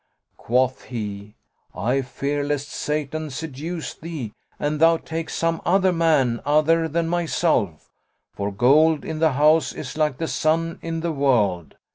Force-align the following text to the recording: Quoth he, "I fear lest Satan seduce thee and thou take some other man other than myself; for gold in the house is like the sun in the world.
Quoth 0.35 0.85
he, 0.85 1.35
"I 1.75 2.01
fear 2.01 2.43
lest 2.43 2.69
Satan 2.71 3.29
seduce 3.29 3.93
thee 3.93 4.33
and 4.57 4.79
thou 4.79 4.97
take 4.97 5.29
some 5.29 5.61
other 5.63 5.93
man 5.93 6.41
other 6.43 6.87
than 6.87 7.07
myself; 7.07 7.91
for 8.33 8.51
gold 8.51 9.05
in 9.05 9.19
the 9.19 9.33
house 9.33 9.71
is 9.71 9.97
like 9.97 10.17
the 10.17 10.27
sun 10.27 10.79
in 10.81 11.01
the 11.01 11.11
world. 11.11 11.75